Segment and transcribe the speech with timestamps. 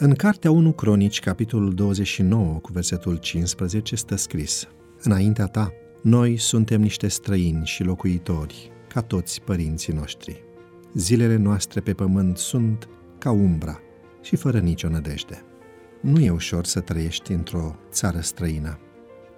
[0.00, 4.68] În Cartea 1 Cronici, capitolul 29, cu versetul 15, stă scris
[5.02, 5.72] Înaintea ta,
[6.02, 10.44] noi suntem niște străini și locuitori, ca toți părinții noștri.
[10.94, 12.88] Zilele noastre pe pământ sunt
[13.18, 13.80] ca umbra
[14.22, 15.42] și fără nicio nădejde.
[16.00, 18.78] Nu e ușor să trăiești într-o țară străină.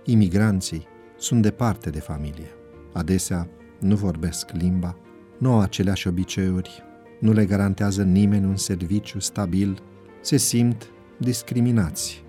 [0.04, 0.86] Imigranții
[1.16, 2.50] sunt departe de familie.
[2.92, 4.96] Adesea nu vorbesc limba,
[5.38, 6.82] nu au aceleași obiceiuri,
[7.20, 9.82] nu le garantează nimeni un serviciu stabil,
[10.20, 12.24] se simt discriminați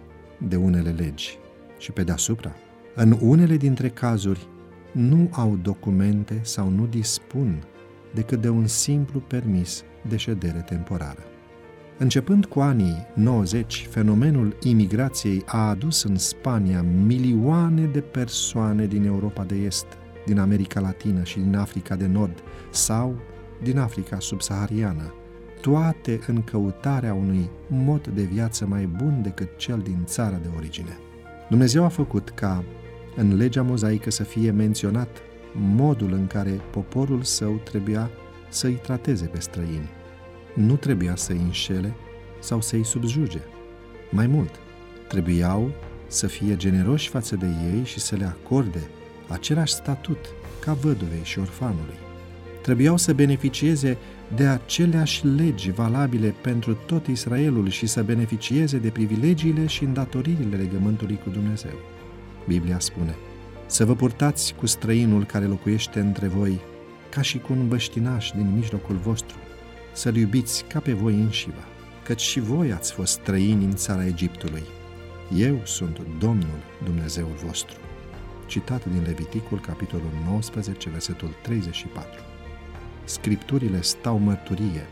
[0.48, 1.38] de unele legi
[1.78, 2.56] și pe deasupra.
[2.96, 4.48] În unele dintre cazuri
[4.92, 7.64] nu au documente sau nu dispun
[8.14, 11.24] decât de un simplu permis de ședere temporară.
[11.98, 19.44] Începând cu anii 90, fenomenul imigrației a adus în Spania milioane de persoane din Europa
[19.44, 19.86] de Est,
[20.26, 23.16] din America Latină și din Africa de Nord sau
[23.64, 25.14] din Africa subsahariană,
[25.62, 30.98] toate în căutarea unui mod de viață mai bun decât cel din țara de origine.
[31.50, 32.64] Dumnezeu a făcut ca
[33.16, 35.18] în legea mozaică să fie menționat
[35.54, 38.10] modul în care poporul său trebuia
[38.50, 39.90] să-i trateze pe străini.
[40.54, 41.94] Nu trebuia să-i înșele
[42.40, 43.42] sau să-i subjuge.
[44.12, 44.52] Mai mult,
[45.08, 45.72] trebuiau
[46.08, 48.82] să fie generoși față de ei și să le acorde
[49.28, 50.26] același statut
[50.60, 52.11] ca văduvei și orfanului.
[52.62, 53.98] Trebuiau să beneficieze
[54.36, 61.20] de aceleași legi valabile pentru tot Israelul și să beneficieze de privilegiile și îndatoririle legământului
[61.24, 61.74] cu Dumnezeu.
[62.48, 63.16] Biblia spune,
[63.66, 66.60] să vă purtați cu străinul care locuiește între voi,
[67.10, 69.36] ca și cu un băștinaș din mijlocul vostru,
[69.94, 71.64] să-l iubiți ca pe voi înșivă,
[72.04, 74.64] căci și voi ați fost străini în țara Egiptului.
[75.38, 77.76] Eu sunt Domnul Dumnezeul vostru.
[78.46, 82.31] Citat din Leviticul, capitolul 19, versetul 34.
[83.12, 84.86] Scripturile stau mărturie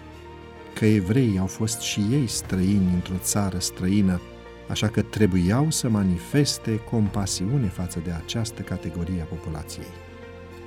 [0.74, 4.22] că evreii au fost și ei străini într-o țară străină,
[4.70, 9.88] așa că trebuiau să manifeste compasiune față de această categorie a populației.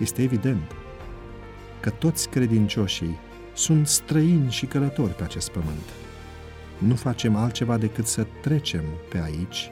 [0.00, 0.74] Este evident
[1.80, 3.18] că toți credincioșii
[3.54, 5.88] sunt străini și călători pe acest pământ.
[6.78, 9.70] Nu facem altceva decât să trecem pe aici,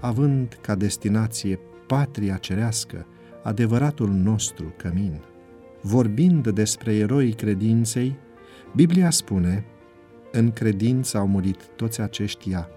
[0.00, 3.06] având ca destinație patria cerească,
[3.42, 5.20] adevăratul nostru cămin.
[5.84, 8.16] Vorbind despre eroii credinței,
[8.76, 9.64] Biblia spune,
[10.32, 12.68] în credință au murit toți aceștia,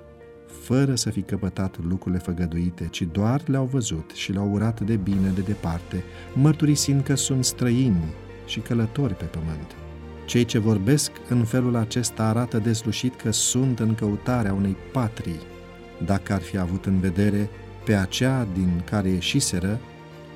[0.47, 5.31] fără să fi căpătat lucrurile făgăduite, ci doar le-au văzut și le-au urat de bine
[5.35, 8.13] de departe, mărturisind că sunt străini
[8.45, 9.75] și călători pe pământ.
[10.25, 15.39] Cei ce vorbesc în felul acesta arată deslușit că sunt în căutarea unei patrii.
[16.05, 17.49] Dacă ar fi avut în vedere
[17.85, 19.79] pe aceea din care ieșiseră,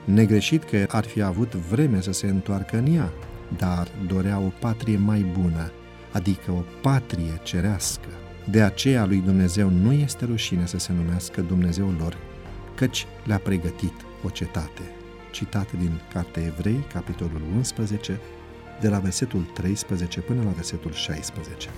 [0.06, 3.14] negreșit că ar fi avut vreme să se întoarcă în ea,
[3.58, 5.72] dar dorea o patrie mai bună,
[6.12, 8.08] adică o patrie cerească.
[8.50, 12.18] De aceea lui Dumnezeu nu este rușine să se numească Dumnezeul lor,
[12.76, 13.94] căci le-a pregătit
[14.24, 14.82] o cetate.
[15.32, 18.20] Citat din Cartea Evrei, capitolul 11,
[18.82, 21.70] de la versetul 13 până la versetul 16.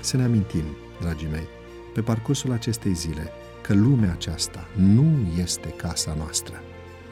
[0.00, 0.64] Să ne amintim,
[1.00, 1.46] dragii mei,
[1.94, 3.30] pe parcursul acestei zile,
[3.62, 6.62] că lumea aceasta nu este casa noastră.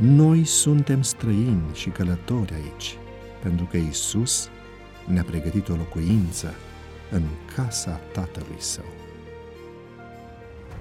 [0.00, 2.98] Noi suntem străini și călători aici,
[3.42, 4.48] pentru că Isus
[5.06, 6.54] ne-a pregătit o locuință
[7.10, 7.22] în
[7.54, 8.84] casa Tatălui Său.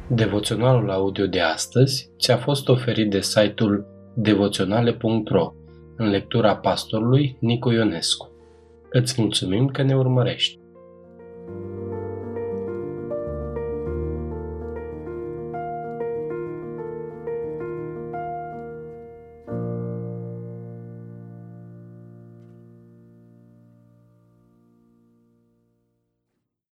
[0.08, 5.54] Devoționalul audio de astăzi ți-a fost oferit de site-ul devoționale.ro
[5.98, 8.32] în lectura pastorului Nicu Ionescu.
[8.90, 10.65] Îți mulțumim că ne urmărești!